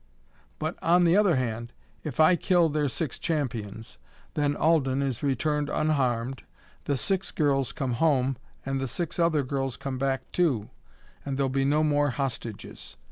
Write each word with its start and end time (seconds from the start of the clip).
But, 0.57 0.81
on 0.81 1.03
the 1.03 1.15
other 1.15 1.35
hand, 1.35 1.73
if 2.03 2.19
I 2.19 2.35
kill 2.35 2.69
their 2.69 2.89
six 2.89 3.19
champions, 3.19 3.99
then 4.33 4.55
Alden 4.55 5.03
is 5.03 5.21
returned 5.21 5.69
unharmed, 5.69 6.41
the 6.85 6.97
six 6.97 7.29
girls 7.29 7.71
come 7.71 7.93
home 7.93 8.37
and 8.65 8.81
the 8.81 8.87
six 8.87 9.19
other 9.19 9.43
girls 9.43 9.77
come 9.77 9.99
back 9.99 10.31
too 10.31 10.71
and 11.23 11.37
there'll 11.37 11.49
be 11.49 11.65
no 11.65 11.83
more 11.83 12.09
hostages. 12.09 12.97